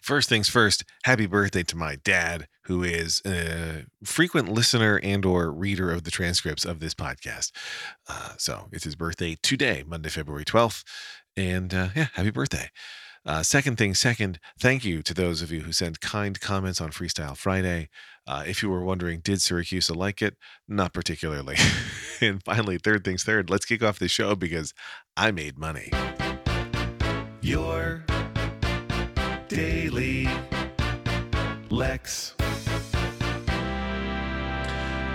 First 0.00 0.30
things 0.30 0.48
first, 0.48 0.84
happy 1.04 1.26
birthday 1.26 1.62
to 1.64 1.76
my 1.76 1.96
dad, 1.96 2.48
who 2.64 2.82
is 2.82 3.20
a 3.26 3.84
frequent 4.02 4.48
listener 4.50 4.98
and 5.02 5.24
or 5.26 5.52
reader 5.52 5.92
of 5.92 6.04
the 6.04 6.10
transcripts 6.10 6.64
of 6.64 6.80
this 6.80 6.94
podcast. 6.94 7.52
Uh, 8.08 8.30
so 8.38 8.68
it's 8.72 8.84
his 8.84 8.96
birthday 8.96 9.36
today, 9.42 9.84
Monday, 9.86 10.08
February 10.08 10.46
12th. 10.46 10.84
And 11.36 11.74
uh, 11.74 11.88
yeah, 11.94 12.06
happy 12.14 12.30
birthday. 12.30 12.70
Uh, 13.26 13.42
second 13.42 13.76
thing, 13.76 13.94
second, 13.94 14.40
thank 14.58 14.84
you 14.84 15.02
to 15.02 15.12
those 15.12 15.42
of 15.42 15.52
you 15.52 15.60
who 15.60 15.72
sent 15.72 16.00
kind 16.00 16.40
comments 16.40 16.80
on 16.80 16.90
Freestyle 16.90 17.36
Friday. 17.36 17.90
Uh, 18.26 18.44
if 18.46 18.62
you 18.62 18.70
were 18.70 18.82
wondering, 18.82 19.20
did 19.20 19.42
Syracuse 19.42 19.90
like 19.90 20.22
it? 20.22 20.36
Not 20.66 20.94
particularly. 20.94 21.56
and 22.22 22.42
finally, 22.42 22.78
third 22.78 23.04
things 23.04 23.22
third, 23.22 23.50
let's 23.50 23.66
kick 23.66 23.82
off 23.82 23.98
the 23.98 24.08
show 24.08 24.34
because 24.34 24.72
I 25.16 25.30
made 25.30 25.58
money. 25.58 25.92
Your 27.42 28.04
Daily 29.50 30.28
Lex. 31.70 32.36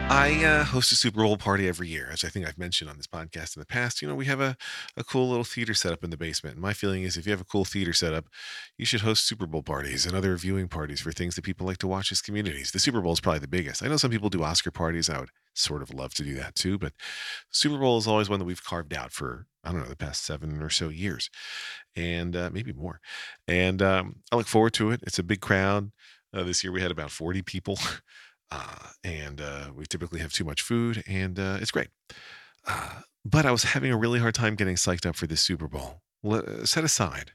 I 0.09 0.43
uh, 0.45 0.65
host 0.65 0.91
a 0.91 0.95
Super 0.97 1.23
Bowl 1.23 1.37
party 1.37 1.69
every 1.69 1.87
year, 1.87 2.09
as 2.11 2.25
I 2.25 2.27
think 2.27 2.45
I've 2.45 2.57
mentioned 2.57 2.89
on 2.89 2.97
this 2.97 3.07
podcast 3.07 3.55
in 3.55 3.61
the 3.61 3.65
past. 3.65 4.01
You 4.01 4.09
know, 4.09 4.13
we 4.13 4.25
have 4.25 4.41
a, 4.41 4.57
a 4.97 5.05
cool 5.05 5.29
little 5.29 5.45
theater 5.45 5.73
set 5.73 5.93
up 5.93 6.03
in 6.03 6.09
the 6.09 6.17
basement. 6.17 6.55
And 6.57 6.61
my 6.61 6.73
feeling 6.73 7.03
is 7.03 7.15
if 7.15 7.25
you 7.25 7.31
have 7.31 7.39
a 7.39 7.45
cool 7.45 7.63
theater 7.63 7.93
set 7.93 8.13
up, 8.13 8.25
you 8.77 8.85
should 8.85 9.01
host 9.01 9.25
Super 9.25 9.47
Bowl 9.47 9.63
parties 9.63 10.05
and 10.05 10.13
other 10.13 10.35
viewing 10.35 10.67
parties 10.67 10.99
for 10.99 11.13
things 11.13 11.35
that 11.35 11.45
people 11.45 11.65
like 11.65 11.77
to 11.77 11.87
watch 11.87 12.11
as 12.11 12.21
communities. 12.21 12.71
The 12.71 12.79
Super 12.79 12.99
Bowl 12.99 13.13
is 13.13 13.21
probably 13.21 13.39
the 13.39 13.47
biggest. 13.47 13.83
I 13.83 13.87
know 13.87 13.95
some 13.95 14.11
people 14.11 14.29
do 14.29 14.43
Oscar 14.43 14.69
parties. 14.69 15.09
I 15.09 15.19
would 15.19 15.29
sort 15.57 15.81
of 15.81 15.93
love 15.93 16.13
to 16.15 16.23
do 16.23 16.35
that 16.35 16.55
too, 16.55 16.77
but 16.77 16.93
Super 17.49 17.77
Bowl 17.77 17.97
is 17.97 18.07
always 18.07 18.29
one 18.29 18.39
that 18.39 18.45
we've 18.45 18.63
carved 18.63 18.93
out 18.93 19.11
for, 19.11 19.47
I 19.63 19.71
don't 19.71 19.81
know, 19.81 19.87
the 19.87 19.95
past 19.95 20.23
seven 20.23 20.61
or 20.61 20.69
so 20.69 20.89
years 20.89 21.29
and 21.95 22.35
uh, 22.35 22.49
maybe 22.51 22.73
more. 22.73 22.99
And 23.47 23.81
um, 23.81 24.17
I 24.31 24.35
look 24.35 24.47
forward 24.47 24.73
to 24.73 24.91
it. 24.91 25.01
It's 25.03 25.19
a 25.19 25.23
big 25.23 25.41
crowd. 25.41 25.91
Uh, 26.33 26.43
this 26.43 26.63
year 26.63 26.73
we 26.73 26.81
had 26.81 26.91
about 26.91 27.11
40 27.11 27.41
people. 27.41 27.79
Uh, 28.51 28.89
and 29.03 29.41
uh, 29.41 29.71
we 29.75 29.85
typically 29.85 30.19
have 30.19 30.31
too 30.31 30.43
much 30.43 30.61
food, 30.61 31.03
and 31.07 31.39
uh, 31.39 31.57
it's 31.59 31.71
great. 31.71 31.87
Uh, 32.67 33.01
but 33.25 33.43
I 33.43 33.51
was 33.51 33.63
having 33.63 33.91
a 33.91 33.97
really 33.97 34.19
hard 34.19 34.35
time 34.35 34.53
getting 34.53 34.75
psyched 34.75 35.05
up 35.05 35.15
for 35.15 35.25
this 35.25 35.41
Super 35.41 35.67
Bowl. 35.67 36.01
Set 36.63 36.83
aside 36.83 37.31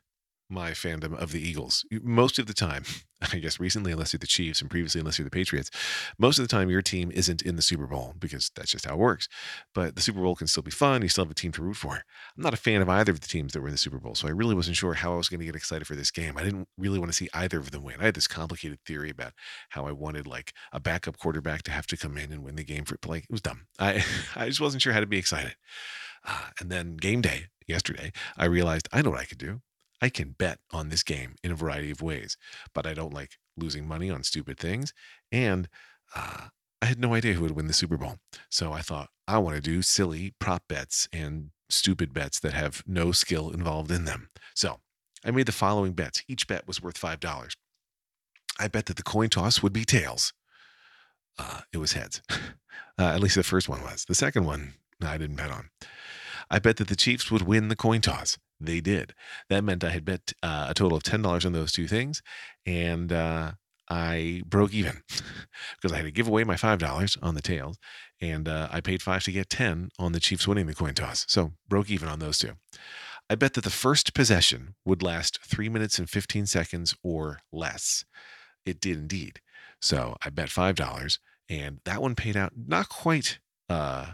my 0.50 0.72
fandom 0.72 1.16
of 1.16 1.32
the 1.32 1.40
Eagles. 1.40 1.84
Most 2.02 2.38
of 2.38 2.46
the 2.46 2.54
time, 2.54 2.84
I 3.32 3.38
guess 3.38 3.60
recently, 3.60 3.92
unless 3.92 4.12
you're 4.12 4.18
the 4.18 4.26
Chiefs, 4.26 4.60
and 4.60 4.70
previously, 4.70 5.00
unless 5.00 5.18
you're 5.18 5.24
the 5.24 5.30
Patriots, 5.30 5.70
most 6.18 6.38
of 6.38 6.44
the 6.44 6.48
time 6.48 6.70
your 6.70 6.82
team 6.82 7.10
isn't 7.12 7.42
in 7.42 7.56
the 7.56 7.62
Super 7.62 7.86
Bowl 7.86 8.14
because 8.18 8.50
that's 8.54 8.70
just 8.70 8.86
how 8.86 8.94
it 8.94 8.98
works. 8.98 9.28
But 9.74 9.94
the 9.94 10.02
Super 10.02 10.20
Bowl 10.20 10.34
can 10.34 10.46
still 10.46 10.62
be 10.62 10.70
fun. 10.70 11.02
You 11.02 11.08
still 11.08 11.24
have 11.24 11.30
a 11.30 11.34
team 11.34 11.52
to 11.52 11.62
root 11.62 11.76
for. 11.76 11.94
I'm 12.36 12.42
not 12.42 12.54
a 12.54 12.58
fan 12.58 12.82
of 12.82 12.88
either 12.88 13.12
of 13.12 13.20
the 13.20 13.28
teams 13.28 13.52
that 13.52 13.60
were 13.60 13.68
in 13.68 13.74
the 13.74 13.78
Super 13.78 13.98
Bowl, 13.98 14.14
so 14.14 14.26
I 14.26 14.32
really 14.32 14.54
wasn't 14.54 14.76
sure 14.76 14.94
how 14.94 15.12
I 15.12 15.16
was 15.16 15.28
going 15.28 15.40
to 15.40 15.46
get 15.46 15.56
excited 15.56 15.86
for 15.86 15.94
this 15.94 16.10
game. 16.10 16.36
I 16.36 16.44
didn't 16.44 16.68
really 16.78 16.98
want 16.98 17.10
to 17.10 17.16
see 17.16 17.28
either 17.34 17.58
of 17.58 17.70
them 17.70 17.82
win. 17.82 18.00
I 18.00 18.04
had 18.04 18.14
this 18.14 18.28
complicated 18.28 18.78
theory 18.86 19.10
about 19.10 19.32
how 19.70 19.86
I 19.86 19.92
wanted 19.92 20.26
like 20.26 20.52
a 20.72 20.80
backup 20.80 21.18
quarterback 21.18 21.62
to 21.64 21.70
have 21.70 21.86
to 21.88 21.96
come 21.96 22.16
in 22.16 22.32
and 22.32 22.42
win 22.42 22.56
the 22.56 22.64
game 22.64 22.84
for 22.84 22.98
like 23.06 23.24
it 23.24 23.30
was 23.30 23.42
dumb. 23.42 23.66
I 23.78 24.04
I 24.36 24.46
just 24.48 24.60
wasn't 24.60 24.82
sure 24.82 24.92
how 24.92 25.00
to 25.00 25.06
be 25.06 25.18
excited. 25.18 25.56
Uh, 26.26 26.48
and 26.60 26.70
then 26.70 26.96
game 26.96 27.20
day 27.20 27.46
yesterday, 27.66 28.12
I 28.36 28.44
realized 28.46 28.88
I 28.92 29.02
know 29.02 29.10
what 29.10 29.20
I 29.20 29.24
could 29.24 29.38
do. 29.38 29.60
I 30.00 30.08
can 30.08 30.30
bet 30.38 30.58
on 30.72 30.88
this 30.88 31.02
game 31.02 31.36
in 31.42 31.50
a 31.50 31.56
variety 31.56 31.90
of 31.90 32.02
ways, 32.02 32.36
but 32.74 32.86
I 32.86 32.94
don't 32.94 33.14
like 33.14 33.38
losing 33.56 33.86
money 33.86 34.10
on 34.10 34.22
stupid 34.22 34.58
things. 34.58 34.94
And 35.30 35.68
uh, 36.14 36.48
I 36.80 36.86
had 36.86 36.98
no 36.98 37.14
idea 37.14 37.34
who 37.34 37.42
would 37.42 37.56
win 37.56 37.66
the 37.66 37.72
Super 37.72 37.96
Bowl. 37.96 38.16
So 38.48 38.72
I 38.72 38.80
thought, 38.80 39.10
I 39.28 39.38
want 39.38 39.56
to 39.56 39.62
do 39.62 39.82
silly 39.82 40.34
prop 40.38 40.62
bets 40.68 41.08
and 41.12 41.50
stupid 41.68 42.12
bets 42.12 42.40
that 42.40 42.52
have 42.54 42.82
no 42.86 43.12
skill 43.12 43.50
involved 43.50 43.90
in 43.90 44.06
them. 44.06 44.30
So 44.54 44.80
I 45.24 45.30
made 45.30 45.46
the 45.46 45.52
following 45.52 45.92
bets. 45.92 46.22
Each 46.26 46.46
bet 46.46 46.66
was 46.66 46.82
worth 46.82 46.98
$5. 47.00 47.52
I 48.58 48.68
bet 48.68 48.86
that 48.86 48.96
the 48.96 49.02
coin 49.02 49.28
toss 49.28 49.62
would 49.62 49.72
be 49.72 49.84
tails. 49.84 50.32
Uh, 51.38 51.60
it 51.72 51.78
was 51.78 51.92
heads. 51.92 52.22
uh, 52.30 52.36
at 52.98 53.20
least 53.20 53.36
the 53.36 53.42
first 53.42 53.68
one 53.68 53.82
was. 53.82 54.04
The 54.06 54.14
second 54.14 54.44
one, 54.44 54.74
I 55.02 55.16
didn't 55.18 55.36
bet 55.36 55.50
on. 55.50 55.70
I 56.50 56.58
bet 56.58 56.78
that 56.78 56.88
the 56.88 56.96
Chiefs 56.96 57.30
would 57.30 57.42
win 57.42 57.68
the 57.68 57.76
coin 57.76 58.00
toss 58.00 58.36
they 58.60 58.80
did. 58.80 59.14
That 59.48 59.64
meant 59.64 59.84
I 59.84 59.90
had 59.90 60.04
bet 60.04 60.32
uh, 60.42 60.66
a 60.70 60.74
total 60.74 60.96
of 60.96 61.02
$10 61.02 61.46
on 61.46 61.52
those 61.52 61.72
two 61.72 61.86
things. 61.86 62.22
And 62.66 63.12
uh, 63.12 63.52
I 63.88 64.42
broke 64.46 64.72
even 64.72 65.02
because 65.76 65.92
I 65.92 65.96
had 65.96 66.04
to 66.04 66.10
give 66.10 66.28
away 66.28 66.44
my 66.44 66.54
$5 66.54 67.18
on 67.22 67.34
the 67.34 67.42
tails. 67.42 67.78
And 68.20 68.48
uh, 68.48 68.68
I 68.70 68.80
paid 68.80 69.02
five 69.02 69.24
to 69.24 69.32
get 69.32 69.48
10 69.48 69.90
on 69.98 70.12
the 70.12 70.20
Chiefs 70.20 70.46
winning 70.46 70.66
the 70.66 70.74
coin 70.74 70.94
toss. 70.94 71.24
So 71.28 71.52
broke 71.68 71.90
even 71.90 72.08
on 72.08 72.18
those 72.18 72.38
two. 72.38 72.52
I 73.30 73.34
bet 73.34 73.54
that 73.54 73.64
the 73.64 73.70
first 73.70 74.12
possession 74.12 74.74
would 74.84 75.02
last 75.02 75.38
three 75.44 75.68
minutes 75.68 75.98
and 75.98 76.10
15 76.10 76.46
seconds 76.46 76.94
or 77.02 77.38
less. 77.52 78.04
It 78.66 78.80
did 78.80 78.98
indeed. 78.98 79.40
So 79.80 80.16
I 80.22 80.30
bet 80.30 80.48
$5 80.48 81.18
and 81.48 81.80
that 81.84 82.02
one 82.02 82.14
paid 82.14 82.36
out 82.36 82.52
not 82.56 82.88
quite 82.88 83.38
uh, 83.68 84.06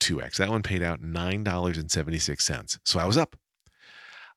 2x. 0.00 0.36
That 0.36 0.50
one 0.50 0.62
paid 0.62 0.82
out 0.82 1.00
$9.76. 1.00 2.78
So 2.84 2.98
I 2.98 3.06
was 3.06 3.16
up 3.16 3.36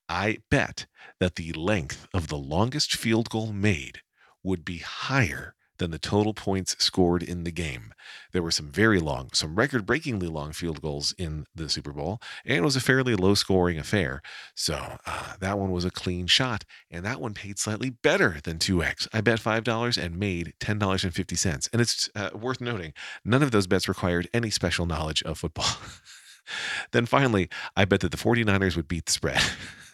I 0.09 0.39
bet 0.49 0.87
that 1.19 1.35
the 1.35 1.53
length 1.53 2.07
of 2.13 2.27
the 2.27 2.37
longest 2.37 2.95
field 2.95 3.29
goal 3.29 3.53
made 3.53 3.99
would 4.43 4.65
be 4.65 4.79
higher 4.79 5.53
than 5.77 5.91
the 5.91 5.99
total 5.99 6.33
points 6.33 6.75
scored 6.77 7.23
in 7.23 7.43
the 7.43 7.51
game. 7.51 7.93
There 8.31 8.43
were 8.43 8.51
some 8.51 8.69
very 8.69 8.99
long, 8.99 9.29
some 9.33 9.55
record 9.55 9.85
breakingly 9.85 10.27
long 10.27 10.51
field 10.51 10.81
goals 10.81 11.13
in 11.17 11.45
the 11.55 11.69
Super 11.69 11.91
Bowl, 11.93 12.19
and 12.45 12.57
it 12.57 12.61
was 12.61 12.75
a 12.75 12.81
fairly 12.81 13.15
low 13.15 13.33
scoring 13.33 13.79
affair. 13.79 14.21
So 14.55 14.97
uh, 15.05 15.35
that 15.39 15.57
one 15.57 15.71
was 15.71 15.85
a 15.85 15.91
clean 15.91 16.27
shot, 16.27 16.65
and 16.91 17.05
that 17.05 17.21
one 17.21 17.33
paid 17.33 17.57
slightly 17.57 17.89
better 17.89 18.39
than 18.43 18.59
2x. 18.59 19.07
I 19.13 19.21
bet 19.21 19.39
$5 19.39 20.03
and 20.03 20.17
made 20.17 20.53
$10.50. 20.59 21.69
And 21.71 21.81
it's 21.81 22.09
uh, 22.15 22.29
worth 22.33 22.61
noting, 22.61 22.93
none 23.23 23.41
of 23.41 23.51
those 23.51 23.67
bets 23.67 23.87
required 23.87 24.27
any 24.33 24.49
special 24.49 24.85
knowledge 24.85 25.23
of 25.23 25.39
football. 25.39 25.65
then 26.91 27.05
finally, 27.05 27.49
I 27.75 27.85
bet 27.85 28.01
that 28.01 28.11
the 28.11 28.17
49ers 28.17 28.75
would 28.75 28.87
beat 28.87 29.05
the 29.05 29.11
spread. 29.11 29.41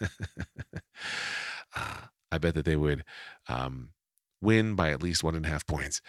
uh, 1.76 1.96
I 2.30 2.38
bet 2.38 2.54
that 2.54 2.64
they 2.64 2.76
would 2.76 3.04
um, 3.48 3.90
win 4.40 4.74
by 4.74 4.90
at 4.90 5.02
least 5.02 5.24
one 5.24 5.34
and 5.34 5.46
a 5.46 5.48
half 5.48 5.66
points. 5.66 6.00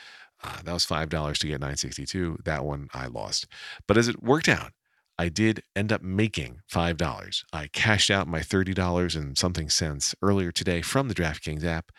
Uh, 0.44 0.62
that 0.64 0.74
was 0.74 0.86
five 0.86 1.10
dollars 1.10 1.40
to 1.40 1.48
get 1.48 1.60
962. 1.60 2.40
That 2.46 2.64
one 2.64 2.90
I 2.94 3.08
lost, 3.08 3.48
but 3.88 3.98
as 3.98 4.08
it 4.08 4.22
worked 4.22 4.48
out, 4.48 4.72
I 5.18 5.30
did 5.30 5.64
end 5.76 5.92
up 5.92 6.04
making 6.04 6.62
five 6.68 6.98
dollars. 6.98 7.44
I 7.52 7.68
cashed 7.68 8.12
out 8.12 8.28
my 8.28 8.42
thirty 8.42 8.74
dollars 8.74 9.16
and 9.16 9.36
something 9.38 9.70
cents 9.70 10.14
earlier 10.22 10.52
today 10.52 10.82
from 10.82 11.08
the 11.08 11.16
DraftKings 11.16 11.64
app, 11.64 11.92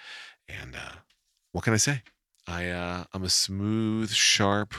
and 0.48 0.76
uh, 0.76 0.98
what 1.50 1.64
can 1.64 1.74
I 1.74 1.78
say? 1.78 2.02
I 2.46 2.68
uh, 2.68 3.04
I'm 3.12 3.24
a 3.24 3.28
smooth, 3.28 4.10
sharp, 4.12 4.72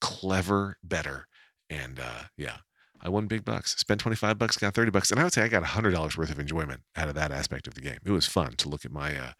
clever 0.00 0.78
better, 0.82 1.28
and 1.70 2.00
uh, 2.00 2.24
yeah, 2.36 2.58
I 3.00 3.08
won 3.08 3.26
big 3.26 3.44
bucks. 3.44 3.76
Spent 3.76 4.00
25 4.00 4.38
bucks, 4.38 4.56
got 4.56 4.74
30 4.74 4.90
bucks. 4.90 5.10
And 5.10 5.20
I 5.20 5.24
would 5.24 5.32
say 5.32 5.42
I 5.42 5.48
got 5.48 5.62
$100 5.62 6.16
worth 6.16 6.30
of 6.30 6.38
enjoyment 6.38 6.82
out 6.96 7.08
of 7.08 7.14
that 7.14 7.30
aspect 7.30 7.66
of 7.66 7.74
the 7.74 7.80
game. 7.80 7.98
It 8.04 8.10
was 8.10 8.26
fun 8.26 8.52
to 8.56 8.68
look 8.68 8.84
at 8.84 8.92
my 8.92 9.16
uh, 9.16 9.32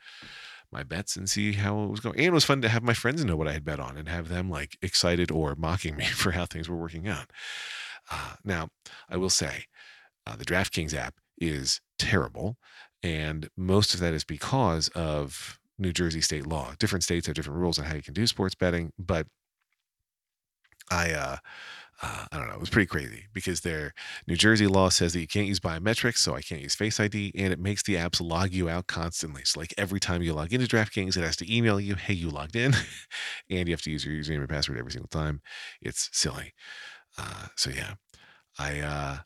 my 0.70 0.82
bets 0.82 1.16
and 1.16 1.28
see 1.28 1.54
how 1.54 1.82
it 1.82 1.90
was 1.90 2.00
going. 2.00 2.16
And 2.16 2.26
it 2.26 2.32
was 2.32 2.44
fun 2.44 2.60
to 2.62 2.68
have 2.68 2.82
my 2.82 2.92
friends 2.92 3.24
know 3.24 3.36
what 3.36 3.48
I 3.48 3.52
had 3.52 3.64
bet 3.64 3.80
on 3.80 3.96
and 3.96 4.08
have 4.08 4.28
them 4.28 4.50
like 4.50 4.76
excited 4.82 5.30
or 5.30 5.54
mocking 5.56 5.96
me 5.96 6.04
for 6.06 6.32
how 6.32 6.46
things 6.46 6.68
were 6.68 6.76
working 6.76 7.08
out. 7.08 7.30
Uh, 8.10 8.34
now, 8.44 8.68
I 9.08 9.16
will 9.16 9.30
say 9.30 9.64
uh, 10.26 10.36
the 10.36 10.44
DraftKings 10.44 10.94
app 10.94 11.14
is 11.38 11.80
terrible. 11.98 12.56
And 13.02 13.48
most 13.56 13.94
of 13.94 14.00
that 14.00 14.14
is 14.14 14.24
because 14.24 14.88
of 14.88 15.58
New 15.78 15.92
Jersey 15.92 16.20
state 16.20 16.46
law. 16.46 16.74
Different 16.78 17.04
states 17.04 17.26
have 17.26 17.36
different 17.36 17.60
rules 17.60 17.78
on 17.78 17.84
how 17.84 17.94
you 17.94 18.02
can 18.02 18.14
do 18.14 18.26
sports 18.26 18.54
betting. 18.54 18.92
But 18.98 19.26
I, 20.90 21.12
uh, 21.12 21.36
uh, 22.00 22.26
I 22.30 22.38
don't 22.38 22.46
know. 22.46 22.54
It 22.54 22.60
was 22.60 22.70
pretty 22.70 22.86
crazy 22.86 23.24
because 23.32 23.62
their 23.62 23.92
New 24.28 24.36
Jersey 24.36 24.68
law 24.68 24.88
says 24.88 25.14
that 25.14 25.20
you 25.20 25.26
can't 25.26 25.48
use 25.48 25.58
biometrics, 25.58 26.18
so 26.18 26.34
I 26.34 26.42
can't 26.42 26.60
use 26.60 26.76
Face 26.76 27.00
ID, 27.00 27.32
and 27.36 27.52
it 27.52 27.58
makes 27.58 27.82
the 27.82 27.96
apps 27.96 28.20
log 28.20 28.52
you 28.52 28.68
out 28.68 28.86
constantly. 28.86 29.42
So, 29.44 29.58
like 29.58 29.74
every 29.76 29.98
time 29.98 30.22
you 30.22 30.32
log 30.32 30.52
into 30.52 30.66
DraftKings, 30.66 31.16
it 31.16 31.24
has 31.24 31.36
to 31.36 31.54
email 31.54 31.80
you, 31.80 31.96
"Hey, 31.96 32.14
you 32.14 32.30
logged 32.30 32.54
in," 32.54 32.72
and 33.50 33.66
you 33.68 33.72
have 33.72 33.82
to 33.82 33.90
use 33.90 34.04
your 34.04 34.14
username 34.14 34.40
and 34.40 34.48
password 34.48 34.78
every 34.78 34.92
single 34.92 35.08
time. 35.08 35.40
It's 35.82 36.08
silly. 36.12 36.52
Uh, 37.18 37.46
so 37.56 37.70
yeah, 37.70 37.94
I 38.58 38.80
uh, 38.80 39.16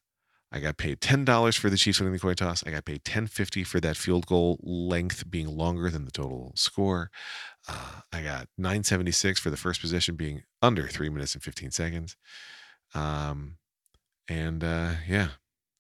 I 0.51 0.61
got 0.61 0.79
paid 0.79 1.01
ten 1.03 1.27
dollars 1.27 1.57
for 1.57 1.69
the 1.71 1.77
Chiefs 1.77 2.01
winning 2.01 2.15
the 2.15 2.19
coin 2.19 2.37
toss. 2.37 2.65
I 2.67 2.71
got 2.71 2.87
paid 2.87 3.05
ten 3.05 3.27
fifty 3.27 3.65
for 3.65 3.81
that 3.81 3.99
field 3.99 4.27
goal 4.27 4.59
length 4.63 5.31
being 5.31 5.49
longer 5.49 5.91
than 5.91 6.07
the 6.07 6.11
total 6.11 6.53
score. 6.55 7.11
Uh, 7.69 8.01
I 8.13 8.23
got 8.23 8.49
nine 8.57 8.83
seventy 8.85 9.13
six 9.13 9.41
for 9.41 9.51
the 9.51 9.59
first 9.59 9.81
position 9.83 10.17
being 10.17 10.43
under 10.63 10.89
three 10.89 11.11
minutes 11.11 11.35
and 11.35 11.43
fifteen 11.43 11.71
seconds. 11.71 12.17
Um, 12.95 13.57
and 14.29 14.63
uh, 14.63 14.93
yeah, 15.07 15.29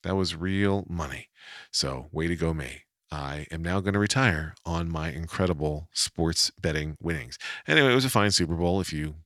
that 0.03 0.17
was 0.17 0.37
real 0.37 0.85
money. 0.89 1.29
So, 1.71 2.09
way 2.13 2.29
to 2.29 2.37
go, 2.37 2.53
me. 2.55 2.83
I 3.11 3.47
am 3.51 3.63
now 3.63 3.81
going 3.81 3.93
to 3.93 3.99
retire 3.99 4.55
on 4.65 4.91
my 4.91 5.11
incredible 5.11 5.89
sports 5.93 6.51
betting 6.61 6.97
winnings. 7.01 7.39
Anyway, 7.69 7.93
it 7.93 7.95
was 7.95 8.07
a 8.07 8.11
fine 8.11 8.31
Super 8.31 8.55
Bowl 8.55 8.81
if 8.81 8.93
you 8.93 9.17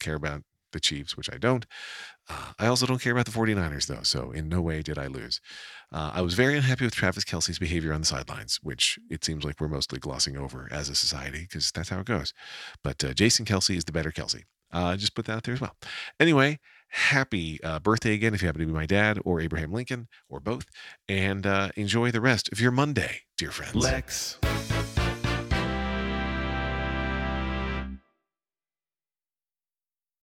care 0.00 0.16
about 0.16 0.42
the 0.72 0.80
Chiefs, 0.80 1.16
which 1.16 1.32
I 1.32 1.36
don't. 1.36 1.64
Uh, 2.28 2.52
I 2.58 2.66
also 2.66 2.86
don't 2.86 3.00
care 3.00 3.12
about 3.12 3.26
the 3.26 3.32
49ers, 3.32 3.86
though, 3.86 4.02
so 4.02 4.30
in 4.32 4.48
no 4.48 4.60
way 4.60 4.82
did 4.82 4.98
I 4.98 5.06
lose. 5.06 5.40
Uh, 5.92 6.10
I 6.14 6.22
was 6.22 6.34
very 6.34 6.56
unhappy 6.56 6.84
with 6.84 6.94
Travis 6.94 7.24
Kelce's 7.24 7.58
behavior 7.58 7.92
on 7.92 8.00
the 8.00 8.06
sidelines, 8.06 8.58
which 8.62 8.98
it 9.10 9.24
seems 9.24 9.44
like 9.44 9.60
we're 9.60 9.68
mostly 9.68 9.98
glossing 9.98 10.36
over 10.36 10.68
as 10.70 10.88
a 10.88 10.94
society 10.94 11.42
because 11.42 11.70
that's 11.72 11.88
how 11.88 12.00
it 12.00 12.06
goes. 12.06 12.32
But 12.82 13.02
uh, 13.04 13.14
Jason 13.14 13.44
Kelce 13.44 13.76
is 13.76 13.84
the 13.84 13.92
better 13.92 14.10
Kelsey. 14.10 14.44
Uh, 14.72 14.96
just 14.96 15.14
put 15.14 15.24
that 15.26 15.36
out 15.36 15.42
there 15.44 15.54
as 15.54 15.60
well. 15.60 15.74
Anyway, 16.20 16.60
happy 16.90 17.62
uh, 17.62 17.78
birthday 17.78 18.14
again 18.14 18.34
if 18.34 18.42
you 18.42 18.46
happen 18.46 18.60
to 18.60 18.66
be 18.66 18.72
my 18.72 18.86
dad 18.86 19.18
or 19.24 19.40
Abraham 19.40 19.72
Lincoln 19.72 20.08
or 20.28 20.40
both. 20.40 20.66
And 21.08 21.46
uh, 21.46 21.70
enjoy 21.76 22.10
the 22.10 22.20
rest 22.20 22.50
of 22.52 22.60
your 22.60 22.72
Monday, 22.72 23.22
dear 23.36 23.50
friends. 23.50 23.76
Lex. 23.76 24.38